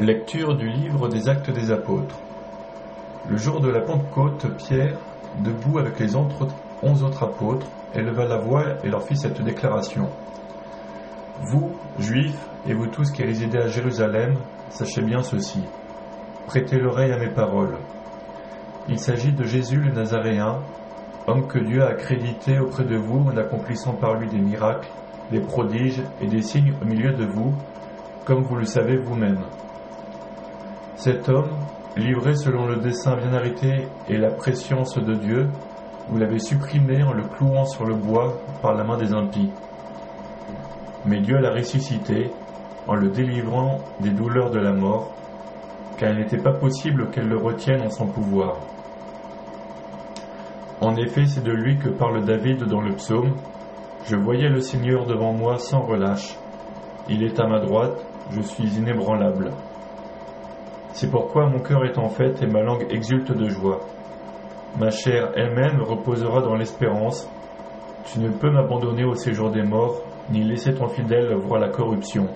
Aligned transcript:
Lecture 0.00 0.56
du 0.56 0.68
livre 0.68 1.06
des 1.06 1.28
Actes 1.28 1.50
des 1.50 1.70
Apôtres. 1.70 2.18
Le 3.30 3.36
jour 3.36 3.60
de 3.60 3.68
la 3.68 3.80
Pentecôte, 3.80 4.44
Pierre, 4.56 4.98
debout 5.44 5.78
avec 5.78 6.00
les 6.00 6.16
onze 6.16 7.04
autres 7.04 7.22
apôtres, 7.22 7.68
éleva 7.94 8.24
la 8.24 8.38
voix 8.38 8.64
et 8.82 8.88
leur 8.88 9.04
fit 9.04 9.16
cette 9.16 9.40
déclaration. 9.40 10.08
Vous, 11.42 11.76
Juifs, 12.00 12.44
et 12.66 12.74
vous 12.74 12.88
tous 12.88 13.12
qui 13.12 13.22
résidez 13.22 13.58
à 13.58 13.68
Jérusalem, 13.68 14.34
sachez 14.68 15.00
bien 15.00 15.22
ceci. 15.22 15.62
Prêtez 16.48 16.80
l'oreille 16.80 17.12
à 17.12 17.18
mes 17.18 17.30
paroles. 17.30 17.76
Il 18.88 18.98
s'agit 18.98 19.32
de 19.32 19.44
Jésus 19.44 19.78
le 19.78 19.92
Nazaréen, 19.92 20.58
homme 21.28 21.46
que 21.46 21.60
Dieu 21.60 21.84
a 21.84 21.90
accrédité 21.90 22.58
auprès 22.58 22.84
de 22.84 22.96
vous 22.96 23.28
en 23.28 23.36
accomplissant 23.36 23.92
par 23.92 24.14
lui 24.14 24.28
des 24.28 24.40
miracles, 24.40 24.90
des 25.30 25.40
prodiges 25.40 26.02
et 26.20 26.26
des 26.26 26.42
signes 26.42 26.74
au 26.82 26.84
milieu 26.84 27.12
de 27.12 27.26
vous, 27.26 27.54
comme 28.24 28.42
vous 28.42 28.56
le 28.56 28.64
savez 28.64 28.96
vous-même. 28.96 29.44
Cet 30.96 31.28
homme, 31.28 31.50
livré 31.96 32.36
selon 32.36 32.66
le 32.66 32.76
dessein 32.76 33.16
bien 33.16 33.32
arrêté 33.34 33.88
et 34.08 34.16
la 34.16 34.30
préscience 34.30 34.96
de 34.96 35.14
Dieu, 35.14 35.48
vous 36.08 36.18
l'avez 36.18 36.38
supprimé 36.38 37.02
en 37.02 37.12
le 37.12 37.24
clouant 37.24 37.64
sur 37.64 37.84
le 37.84 37.94
bois 37.94 38.38
par 38.62 38.74
la 38.74 38.84
main 38.84 38.96
des 38.96 39.12
impies. 39.12 39.50
Mais 41.04 41.20
Dieu 41.20 41.36
l'a 41.38 41.52
ressuscité 41.52 42.30
en 42.86 42.94
le 42.94 43.08
délivrant 43.08 43.80
des 44.00 44.10
douleurs 44.10 44.50
de 44.50 44.60
la 44.60 44.72
mort, 44.72 45.12
car 45.98 46.10
il 46.10 46.18
n'était 46.18 46.38
pas 46.38 46.52
possible 46.52 47.10
qu'elle 47.10 47.28
le 47.28 47.38
retienne 47.38 47.82
en 47.82 47.90
son 47.90 48.06
pouvoir. 48.06 48.58
En 50.80 50.94
effet, 50.96 51.26
c'est 51.26 51.42
de 51.42 51.52
lui 51.52 51.78
que 51.78 51.88
parle 51.88 52.24
David 52.24 52.64
dans 52.64 52.80
le 52.80 52.94
psaume. 52.94 53.34
Je 54.06 54.16
voyais 54.16 54.48
le 54.48 54.60
Seigneur 54.60 55.06
devant 55.06 55.32
moi 55.32 55.58
sans 55.58 55.80
relâche. 55.80 56.36
Il 57.08 57.24
est 57.24 57.40
à 57.40 57.46
ma 57.48 57.58
droite, 57.60 58.04
je 58.30 58.40
suis 58.42 58.76
inébranlable. 58.76 59.50
C'est 60.94 61.10
pourquoi 61.10 61.48
mon 61.48 61.58
cœur 61.58 61.84
est 61.84 61.98
en 61.98 62.08
fête 62.08 62.40
et 62.40 62.46
ma 62.46 62.62
langue 62.62 62.86
exulte 62.88 63.32
de 63.32 63.48
joie. 63.48 63.80
Ma 64.78 64.90
chair 64.90 65.32
elle-même 65.34 65.82
reposera 65.82 66.40
dans 66.40 66.54
l'espérance. 66.54 67.28
Tu 68.04 68.20
ne 68.20 68.28
peux 68.28 68.48
m'abandonner 68.48 69.04
au 69.04 69.14
séjour 69.14 69.50
des 69.50 69.64
morts, 69.64 70.02
ni 70.30 70.44
laisser 70.44 70.72
ton 70.72 70.86
fidèle 70.86 71.34
voir 71.34 71.60
la 71.60 71.68
corruption. 71.68 72.28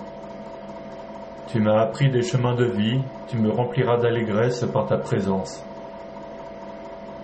Tu 1.47 1.61
m'as 1.61 1.79
appris 1.79 2.11
des 2.11 2.21
chemins 2.21 2.53
de 2.53 2.65
vie, 2.65 2.99
tu 3.29 3.37
me 3.37 3.49
rempliras 3.49 3.95
d'allégresse 3.95 4.65
par 4.73 4.87
ta 4.87 4.97
présence. 4.97 5.65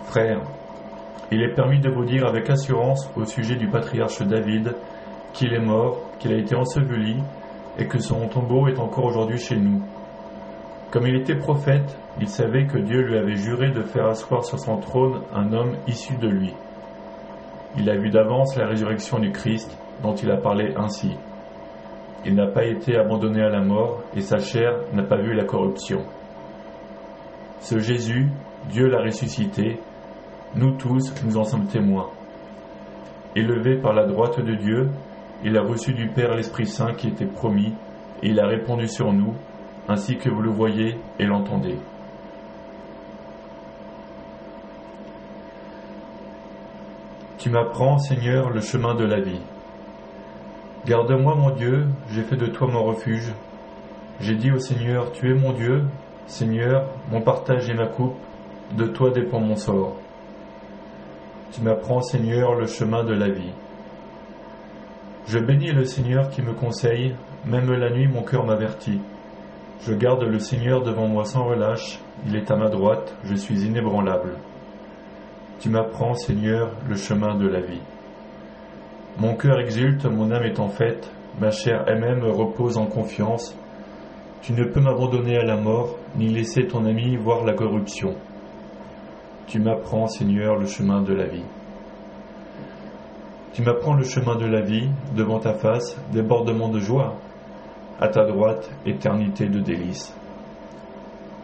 Frère, 0.04 0.40
il 1.32 1.44
est 1.44 1.54
permis 1.54 1.82
de 1.82 1.90
vous 1.90 2.06
dire 2.06 2.26
avec 2.26 2.50
assurance 2.50 3.12
au 3.18 3.26
sujet 3.26 3.58
du 3.58 3.68
patriarche 3.68 4.22
David 4.22 4.74
qu'il 5.34 5.54
est 5.54 5.60
mort, 5.60 5.98
qu'il 6.18 6.34
a 6.34 6.38
été 6.38 6.56
enseveli 6.56 7.18
et 7.78 7.88
que 7.88 8.00
son 8.00 8.26
tombeau 8.30 8.70
est 8.70 8.80
encore 8.80 9.04
aujourd'hui 9.04 9.38
chez 9.38 9.58
nous. 9.58 9.82
Comme 10.96 11.08
il 11.08 11.16
était 11.18 11.36
prophète, 11.36 11.98
il 12.22 12.30
savait 12.30 12.68
que 12.68 12.78
Dieu 12.78 13.02
lui 13.02 13.18
avait 13.18 13.36
juré 13.36 13.70
de 13.70 13.82
faire 13.82 14.08
asseoir 14.08 14.46
sur 14.46 14.58
son 14.58 14.78
trône 14.78 15.24
un 15.34 15.52
homme 15.52 15.76
issu 15.90 16.16
de 16.16 16.30
lui. 16.30 16.54
Il 17.78 17.90
a 17.90 17.98
vu 17.98 18.10
d'avance 18.10 18.56
la 18.56 18.66
résurrection 18.66 19.20
du 19.20 19.34
Christ 19.34 19.78
dont 20.02 20.16
il 20.16 20.32
a 20.32 20.38
parlé 20.38 20.74
ainsi. 20.78 21.12
Il 22.26 22.34
n'a 22.34 22.48
pas 22.48 22.64
été 22.64 22.96
abandonné 22.96 23.42
à 23.42 23.50
la 23.50 23.60
mort 23.60 24.04
et 24.16 24.22
sa 24.22 24.38
chair 24.38 24.72
n'a 24.94 25.04
pas 25.04 25.18
vu 25.18 25.34
la 25.34 25.44
corruption. 25.44 26.00
Ce 27.60 27.78
Jésus, 27.78 28.30
Dieu 28.70 28.88
l'a 28.88 29.02
ressuscité 29.02 29.78
nous 30.56 30.78
tous, 30.78 31.14
nous 31.26 31.36
en 31.36 31.44
sommes 31.44 31.68
témoins. 31.68 32.10
Élevé 33.36 33.76
par 33.76 33.92
la 33.92 34.06
droite 34.06 34.40
de 34.40 34.56
Dieu, 34.56 34.88
il 35.44 35.58
a 35.58 35.62
reçu 35.62 35.94
du 35.94 36.08
Père 36.08 36.36
l'Esprit 36.36 36.68
Saint 36.68 36.94
qui 36.94 37.10
était 37.10 37.26
promis, 37.26 37.74
et 38.24 38.30
il 38.30 38.40
a 38.40 38.48
répondu 38.48 38.88
sur 38.88 39.12
nous, 39.12 39.34
ainsi 39.88 40.18
que 40.18 40.30
vous 40.30 40.42
le 40.42 40.50
voyez 40.50 40.98
et 41.20 41.26
l'entendez. 41.26 41.78
Tu 47.38 47.50
m'apprends, 47.50 48.00
Seigneur, 48.00 48.50
le 48.50 48.62
chemin 48.62 48.96
de 48.96 49.06
la 49.06 49.20
vie. 49.20 49.42
Garde-moi, 50.88 51.36
mon 51.36 51.52
Dieu, 51.52 51.86
j'ai 52.10 52.24
fait 52.24 52.38
de 52.38 52.48
toi 52.48 52.68
mon 52.68 52.84
refuge. 52.84 53.32
J'ai 54.20 54.36
dit 54.36 54.52
au 54.52 54.58
Seigneur, 54.58 55.12
Tu 55.12 55.30
es 55.30 55.34
mon 55.36 55.52
Dieu, 55.52 55.84
Seigneur, 56.26 56.90
mon 57.12 57.22
partage 57.22 57.70
et 57.70 57.76
ma 57.76 57.86
coupe, 57.86 58.16
de 58.72 58.86
toi 58.86 59.12
dépend 59.12 59.40
mon 59.40 59.56
sort. 59.56 59.96
Tu 61.52 61.62
m'apprends, 61.62 62.02
Seigneur, 62.02 62.56
le 62.56 62.66
chemin 62.66 63.04
de 63.04 63.14
la 63.14 63.30
vie. 63.30 63.54
Je 65.28 65.40
bénis 65.40 65.72
le 65.72 65.86
Seigneur 65.86 66.30
qui 66.30 66.42
me 66.42 66.54
conseille, 66.54 67.16
même 67.46 67.72
la 67.72 67.92
nuit 67.92 68.08
mon 68.08 68.24
cœur 68.24 68.46
m'avertit. 68.46 69.00
Je 69.82 69.94
garde 69.94 70.24
le 70.24 70.40
Seigneur 70.40 70.82
devant 70.82 71.08
moi 71.08 71.26
sans 71.26 71.46
relâche, 71.46 72.00
il 72.26 72.36
est 72.36 72.50
à 72.50 72.56
ma 72.56 72.70
droite, 72.70 73.14
je 73.24 73.36
suis 73.36 73.66
inébranlable. 73.66 74.38
Tu 75.60 75.70
m'apprends, 75.70 76.14
Seigneur, 76.16 76.72
le 76.88 76.96
chemin 76.96 77.36
de 77.36 77.48
la 77.48 77.62
vie. 77.62 77.82
Mon 79.18 79.36
cœur 79.36 79.60
exulte, 79.60 80.06
mon 80.06 80.32
âme 80.32 80.44
est 80.44 80.60
en 80.60 80.70
fête, 80.70 81.10
ma 81.40 81.52
chair 81.52 81.86
elle-même 81.88 82.24
repose 82.24 82.78
en 82.78 82.86
confiance. 82.86 83.56
Tu 84.42 84.54
ne 84.54 84.66
peux 84.66 84.82
m'abandonner 84.82 85.38
à 85.38 85.46
la 85.46 85.58
mort, 85.58 85.98
ni 86.16 86.28
laisser 86.28 86.68
ton 86.68 86.86
ami 86.86 87.16
voir 87.16 87.46
la 87.46 87.54
corruption. 87.54 88.16
Tu 89.48 89.60
m'apprends, 89.60 90.08
Seigneur, 90.08 90.56
le 90.58 90.66
chemin 90.66 91.02
de 91.02 91.14
la 91.14 91.28
vie. 91.28 91.46
Tu 93.54 93.62
m'apprends 93.62 93.94
le 93.94 94.04
chemin 94.04 94.36
de 94.36 94.46
la 94.46 94.62
vie, 94.62 94.90
devant 95.16 95.40
ta 95.40 95.54
face, 95.54 95.98
débordement 96.12 96.68
de 96.70 96.80
joie, 96.80 97.16
à 98.00 98.08
ta 98.08 98.26
droite, 98.26 98.70
éternité 98.86 99.48
de 99.48 99.60
délices. 99.60 100.16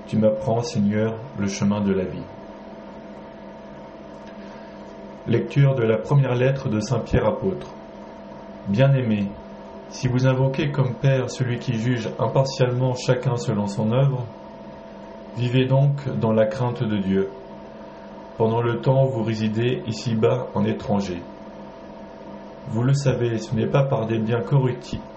Tu 0.07 0.17
m'apprends, 0.17 0.62
Seigneur, 0.62 1.16
le 1.39 1.47
chemin 1.47 1.81
de 1.81 1.94
la 1.94 2.03
vie. 2.03 2.23
Lecture 5.28 5.75
de 5.75 5.84
la 5.84 5.97
première 5.97 6.35
lettre 6.35 6.67
de 6.69 6.79
Saint 6.79 7.00
Pierre 7.00 7.28
apôtre. 7.28 7.67
Bien-aimés, 8.67 9.28
si 9.89 10.07
vous 10.07 10.28
invoquez 10.28 10.72
comme 10.72 10.95
Père 10.95 11.29
celui 11.29 11.59
qui 11.59 11.73
juge 11.73 12.09
impartialement 12.19 12.95
chacun 12.95 13.35
selon 13.35 13.68
son 13.68 13.91
œuvre, 13.91 14.25
vivez 15.38 15.66
donc 15.66 16.09
dans 16.19 16.33
la 16.33 16.45
crainte 16.45 16.83
de 16.83 16.97
Dieu 16.97 17.29
pendant 18.41 18.62
le 18.62 18.81
temps 18.81 19.06
où 19.06 19.09
vous 19.09 19.23
résidez 19.23 19.83
ici-bas 19.85 20.47
en 20.56 20.66
étranger. 20.66 21.22
Vous 22.69 22.83
le 22.83 22.94
savez, 22.94 23.38
ce 23.38 23.53
n'est 23.55 23.67
pas 23.67 23.83
par 23.83 24.05
des 24.05 24.19
biens 24.19 24.41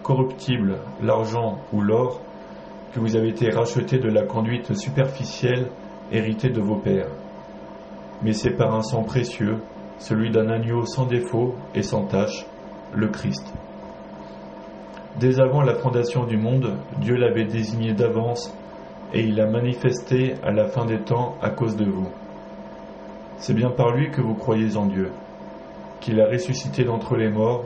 corruptibles, 0.03 0.79
l'argent 1.03 1.59
ou 1.73 1.81
l'or, 1.81 2.21
que 2.93 3.01
vous 3.01 3.17
avez 3.17 3.29
été 3.29 3.51
rachetés 3.51 3.99
de 3.99 4.09
la 4.09 4.25
conduite 4.25 4.75
superficielle 4.75 5.69
héritée 6.11 6.51
de 6.51 6.61
vos 6.61 6.77
pères, 6.77 7.11
mais 8.23 8.33
c'est 8.33 8.57
par 8.57 8.75
un 8.75 8.83
sang 8.83 9.03
précieux, 9.03 9.59
celui 9.99 10.31
d'un 10.31 10.49
agneau 10.49 10.85
sans 10.87 11.07
défaut 11.07 11.55
et 11.75 11.83
sans 11.83 12.07
tache, 12.07 12.47
le 12.95 13.09
Christ. 13.09 13.53
Dès 15.21 15.41
avant 15.41 15.63
la 15.63 15.75
fondation 15.75 16.25
du 16.25 16.37
monde, 16.37 16.75
Dieu 16.99 17.15
l'avait 17.15 17.45
désigné 17.45 17.93
d'avance 17.93 18.53
et 19.13 19.21
il 19.21 19.37
l'a 19.37 19.47
manifesté 19.47 20.35
à 20.43 20.51
la 20.51 20.67
fin 20.67 20.87
des 20.87 20.99
temps 20.99 21.37
à 21.41 21.51
cause 21.51 21.77
de 21.77 21.85
vous. 21.85 22.09
C'est 23.39 23.55
bien 23.55 23.71
par 23.71 23.91
lui 23.95 24.11
que 24.11 24.21
vous 24.21 24.35
croyez 24.35 24.77
en 24.77 24.87
Dieu, 24.87 25.11
qu'il 26.05 26.21
a 26.21 26.27
ressuscité 26.27 26.85
d'entre 26.85 27.17
les 27.17 27.31
morts 27.31 27.65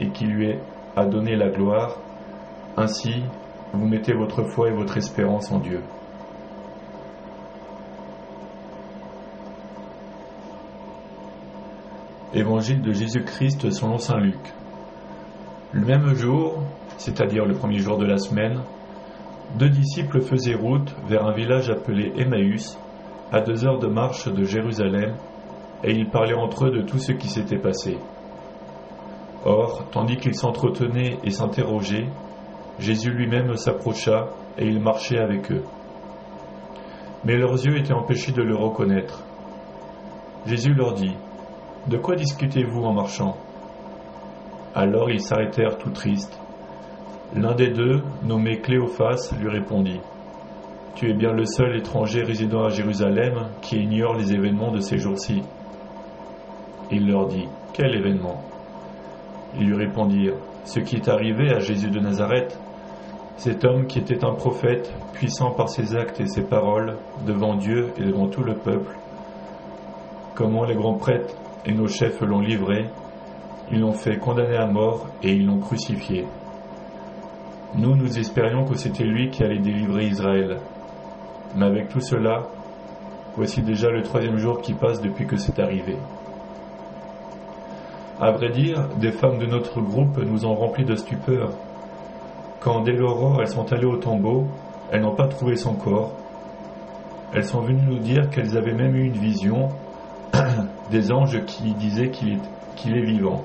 et 0.00 0.08
qui 0.08 0.24
lui 0.24 0.54
a 0.96 1.04
donné 1.04 1.36
la 1.36 1.50
gloire. 1.50 1.98
Ainsi, 2.78 3.22
vous 3.74 3.86
mettez 3.86 4.14
votre 4.14 4.42
foi 4.44 4.68
et 4.68 4.72
votre 4.72 4.96
espérance 4.96 5.52
en 5.52 5.58
Dieu. 5.58 5.82
Évangile 12.32 12.80
de 12.80 12.92
Jésus-Christ 12.92 13.70
selon 13.70 13.98
Saint 13.98 14.18
Luc. 14.18 14.54
Le 15.72 15.84
même 15.84 16.14
jour, 16.14 16.62
c'est-à-dire 16.96 17.44
le 17.44 17.54
premier 17.54 17.80
jour 17.80 17.98
de 17.98 18.06
la 18.06 18.16
semaine, 18.16 18.62
deux 19.58 19.68
disciples 19.68 20.22
faisaient 20.22 20.54
route 20.54 20.96
vers 21.06 21.26
un 21.26 21.34
village 21.34 21.68
appelé 21.68 22.14
Emmaüs, 22.16 22.78
à 23.30 23.42
deux 23.42 23.66
heures 23.66 23.78
de 23.78 23.88
marche 23.88 24.32
de 24.32 24.42
Jérusalem, 24.42 25.16
et 25.84 25.92
ils 25.92 26.08
parlaient 26.08 26.34
entre 26.34 26.66
eux 26.66 26.70
de 26.70 26.82
tout 26.82 26.98
ce 26.98 27.12
qui 27.12 27.28
s'était 27.28 27.58
passé. 27.58 27.98
Or, 29.44 29.84
tandis 29.92 30.16
qu'ils 30.16 30.34
s'entretenaient 30.34 31.18
et 31.22 31.30
s'interrogeaient, 31.30 32.08
Jésus 32.78 33.10
lui-même 33.10 33.54
s'approcha 33.56 34.30
et 34.58 34.66
il 34.66 34.80
marchait 34.80 35.18
avec 35.18 35.52
eux. 35.52 35.62
Mais 37.24 37.36
leurs 37.36 37.64
yeux 37.64 37.78
étaient 37.78 37.92
empêchés 37.92 38.32
de 38.32 38.42
le 38.42 38.56
reconnaître. 38.56 39.22
Jésus 40.46 40.72
leur 40.72 40.94
dit, 40.94 41.14
De 41.86 41.98
quoi 41.98 42.16
discutez-vous 42.16 42.82
en 42.82 42.94
marchant? 42.94 43.36
Alors 44.74 45.10
ils 45.10 45.20
s'arrêtèrent 45.20 45.78
tout 45.78 45.90
tristes. 45.90 46.40
L'un 47.34 47.54
des 47.54 47.68
deux, 47.68 48.02
nommé 48.22 48.60
Cléophas, 48.60 49.34
lui 49.38 49.48
répondit, 49.48 50.00
tu 50.94 51.10
es 51.10 51.14
bien 51.14 51.32
le 51.32 51.44
seul 51.44 51.76
étranger 51.76 52.22
résidant 52.22 52.64
à 52.64 52.68
Jérusalem 52.68 53.48
qui 53.60 53.76
ignore 53.76 54.14
les 54.14 54.32
événements 54.32 54.70
de 54.70 54.80
ces 54.80 54.98
jours-ci. 54.98 55.42
Il 56.90 57.08
leur 57.08 57.26
dit, 57.26 57.48
Quel 57.72 57.94
événement? 57.94 58.42
Ils 59.58 59.66
lui 59.68 59.76
répondirent, 59.76 60.36
Ce 60.64 60.80
qui 60.80 60.96
est 60.96 61.08
arrivé 61.08 61.52
à 61.52 61.60
Jésus 61.60 61.90
de 61.90 62.00
Nazareth, 62.00 62.58
Cet 63.36 63.64
homme 63.64 63.86
qui 63.86 63.98
était 63.98 64.24
un 64.24 64.34
prophète, 64.34 64.92
puissant 65.12 65.50
par 65.52 65.68
ses 65.68 65.96
actes 65.96 66.20
et 66.20 66.26
ses 66.26 66.42
paroles, 66.44 66.96
devant 67.26 67.56
Dieu 67.56 67.92
et 67.98 68.04
devant 68.04 68.28
tout 68.28 68.42
le 68.42 68.54
peuple, 68.54 68.96
comment 70.34 70.64
les 70.64 70.74
grands 70.74 70.98
prêtres 70.98 71.34
et 71.66 71.72
nos 71.72 71.88
chefs 71.88 72.20
l'ont 72.20 72.40
livré, 72.40 72.86
ils 73.70 73.80
l'ont 73.80 73.92
fait 73.92 74.18
condamner 74.18 74.56
à 74.56 74.66
mort 74.66 75.08
et 75.22 75.32
ils 75.32 75.46
l'ont 75.46 75.58
crucifié. 75.58 76.26
Nous, 77.76 77.96
nous 77.96 78.18
espérions 78.18 78.64
que 78.64 78.76
c'était 78.76 79.04
lui 79.04 79.30
qui 79.30 79.42
allait 79.42 79.58
délivrer 79.58 80.06
Israël. 80.06 80.58
Mais 81.56 81.66
avec 81.66 81.88
tout 81.88 82.00
cela, 82.00 82.42
voici 83.36 83.62
déjà 83.62 83.90
le 83.90 84.02
troisième 84.02 84.36
jour 84.36 84.60
qui 84.60 84.74
passe 84.74 85.00
depuis 85.00 85.26
que 85.26 85.36
c'est 85.36 85.58
arrivé. 85.58 85.96
À 88.20 88.30
vrai 88.30 88.50
dire, 88.50 88.88
des 89.00 89.10
femmes 89.10 89.38
de 89.38 89.46
notre 89.46 89.80
groupe 89.80 90.18
nous 90.18 90.46
ont 90.46 90.54
remplis 90.54 90.84
de 90.84 90.94
stupeur. 90.94 91.50
Quand 92.60 92.82
dès 92.82 92.92
l'aurore 92.92 93.40
elles 93.40 93.48
sont 93.48 93.72
allées 93.72 93.86
au 93.86 93.96
tombeau, 93.96 94.44
elles 94.92 95.00
n'ont 95.00 95.16
pas 95.16 95.26
trouvé 95.26 95.56
son 95.56 95.74
corps. 95.74 96.12
Elles 97.32 97.44
sont 97.44 97.60
venues 97.60 97.82
nous 97.88 97.98
dire 97.98 98.30
qu'elles 98.30 98.56
avaient 98.56 98.72
même 98.72 98.94
eu 98.94 99.06
une 99.06 99.18
vision 99.18 99.70
des 100.92 101.10
anges 101.10 101.44
qui 101.44 101.72
disaient 101.74 102.10
qu'il 102.10 102.34
est, 102.34 103.04
vivant. 103.04 103.42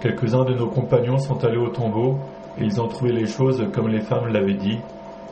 Quelques-uns 0.00 0.44
de 0.44 0.54
nos 0.54 0.68
compagnons 0.68 1.18
sont 1.18 1.44
allés 1.44 1.58
au 1.58 1.68
tombeau 1.68 2.18
et 2.58 2.64
ils 2.64 2.80
ont 2.80 2.88
trouvé 2.88 3.12
les 3.12 3.26
choses 3.26 3.68
comme 3.74 3.88
les 3.88 4.00
femmes 4.00 4.28
l'avaient 4.28 4.54
dit, 4.54 4.78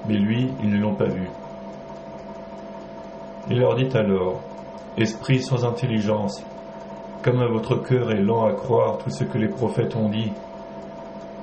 mais 0.07 0.17
lui, 0.17 0.51
ils 0.63 0.71
ne 0.71 0.79
l'ont 0.79 0.95
pas 0.95 1.09
vu. 1.09 1.31
Il 3.49 3.59
leur 3.59 3.75
dit 3.77 3.89
alors, 3.97 4.43
Esprit 4.99 5.41
sans 5.41 5.65
intelligence, 5.65 6.45
comme 7.23 7.45
votre 7.53 7.77
cœur 7.77 8.11
est 8.13 8.23
lent 8.23 8.47
à 8.47 8.53
croire 8.53 8.99
tout 8.99 9.11
ce 9.11 9.25
que 9.25 9.39
les 9.39 9.49
prophètes 9.49 9.97
ont 9.97 10.09
dit, 10.09 10.33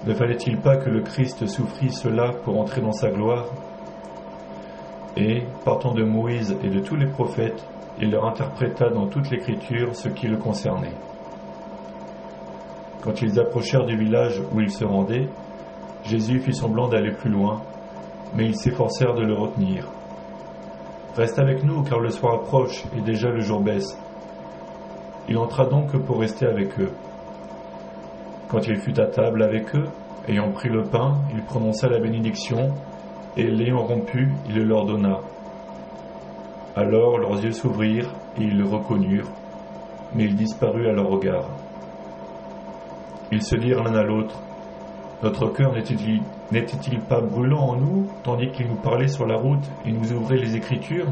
ne 0.06 0.14
fallait-il 0.14 0.58
pas 0.58 0.78
que 0.78 0.90
le 0.90 1.02
Christ 1.02 1.48
souffrit 1.48 1.92
cela 1.92 2.32
pour 2.44 2.60
entrer 2.60 2.82
dans 2.82 2.94
sa 2.94 3.10
gloire? 3.10 3.46
Et, 5.18 5.44
partant 5.66 5.94
de 5.94 6.04
Moïse 6.04 6.56
et 6.64 6.70
de 6.70 6.80
tous 6.80 6.96
les 6.96 7.08
prophètes, 7.08 7.66
il 8.00 8.12
leur 8.12 8.26
interpréta 8.26 8.90
dans 8.90 9.08
toute 9.08 9.30
l'écriture 9.32 9.96
ce 9.96 10.10
qui 10.10 10.28
le 10.28 10.38
concernait. 10.38 10.94
Quand 13.02 13.22
ils 13.22 13.40
approchèrent 13.40 13.86
du 13.86 13.98
village 13.98 14.42
où 14.54 14.62
ils 14.62 14.72
se 14.72 14.86
rendaient, 14.86 15.28
Jésus 16.04 16.40
fit 16.40 16.54
semblant 16.54 16.88
d'aller 16.88 17.12
plus 17.12 17.30
loin, 17.30 17.62
mais 18.36 18.46
ils 18.46 18.56
s'efforcèrent 18.56 19.16
de 19.16 19.24
le 19.24 19.34
retenir. 19.34 19.88
Reste 21.16 21.40
avec 21.40 21.64
nous, 21.64 21.84
car 21.84 22.00
le 22.00 22.10
soir 22.10 22.36
approche 22.36 22.84
et 22.96 23.02
déjà 23.02 23.30
le 23.30 23.40
jour 23.40 23.60
baisse. 23.60 23.98
Il 25.30 25.38
entra 25.38 25.66
donc 25.66 25.96
pour 25.98 26.20
rester 26.20 26.46
avec 26.46 26.80
eux. 26.80 26.92
Quand 28.50 28.66
il 28.68 28.78
fut 28.78 28.98
à 29.00 29.08
table 29.08 29.44
avec 29.44 29.76
eux, 29.76 29.86
ayant 30.28 30.52
pris 30.52 30.70
le 30.70 30.84
pain, 30.84 31.16
il 31.34 31.42
prononça 31.44 31.90
la 31.90 32.00
bénédiction, 32.00 32.74
et 33.36 33.44
l'ayant 33.44 33.86
rompu, 33.86 34.32
il 34.48 34.56
le 34.56 34.64
leur 34.64 34.86
donna. 34.86 35.20
Alors 36.76 37.18
leurs 37.18 37.44
yeux 37.44 37.52
s'ouvrirent, 37.52 38.14
et 38.38 38.44
ils 38.44 38.58
le 38.58 38.66
reconnurent, 38.66 39.32
mais 40.16 40.26
il 40.26 40.36
disparut 40.36 40.88
à 40.88 40.94
leur 40.94 41.10
regard. 41.10 41.50
Ils 43.32 43.44
se 43.44 43.56
dirent 43.56 43.84
l'un 43.84 43.96
à 43.96 44.04
l'autre, 44.04 44.42
Notre 45.24 45.48
cœur 45.48 45.74
n'était-il 45.74 47.00
pas 47.00 47.22
brûlant 47.22 47.70
en 47.70 47.76
nous, 47.76 48.08
tandis 48.24 48.52
qu'il 48.52 48.68
nous 48.68 48.76
parlait 48.76 49.08
sur 49.08 49.26
la 49.26 49.36
route 49.36 49.66
et 49.84 49.92
nous 49.92 50.14
ouvrait 50.14 50.38
les 50.38 50.56
Écritures? 50.56 51.08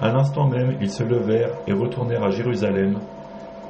À 0.00 0.10
l'instant 0.12 0.48
même, 0.48 0.76
ils 0.80 0.90
se 0.90 1.02
levèrent 1.02 1.52
et 1.66 1.72
retournèrent 1.72 2.24
à 2.24 2.30
Jérusalem, 2.30 3.00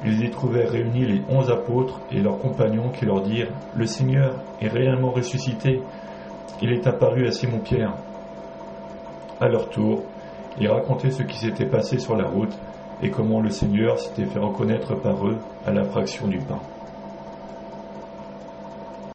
ils 0.03 0.23
y 0.23 0.31
trouvèrent 0.31 0.71
réunis 0.71 1.05
les 1.05 1.21
onze 1.29 1.51
apôtres 1.51 1.99
et 2.11 2.21
leurs 2.21 2.39
compagnons 2.39 2.89
qui 2.89 3.05
leur 3.05 3.21
dirent 3.21 3.51
Le 3.75 3.85
Seigneur 3.85 4.33
est 4.59 4.67
réellement 4.67 5.11
ressuscité. 5.11 5.79
Il 6.61 6.71
est 6.71 6.87
apparu 6.87 7.27
à 7.27 7.31
Simon-Pierre. 7.31 7.93
À 9.39 9.47
leur 9.47 9.69
tour, 9.69 10.03
ils 10.59 10.67
racontaient 10.67 11.11
ce 11.11 11.21
qui 11.21 11.37
s'était 11.37 11.67
passé 11.67 11.99
sur 11.99 12.15
la 12.15 12.27
route 12.27 12.57
et 13.03 13.11
comment 13.11 13.41
le 13.41 13.51
Seigneur 13.51 13.99
s'était 13.99 14.25
fait 14.25 14.39
reconnaître 14.39 14.95
par 14.95 15.27
eux 15.27 15.37
à 15.67 15.71
la 15.71 15.83
fraction 15.83 16.27
du 16.27 16.39
pain. 16.39 16.59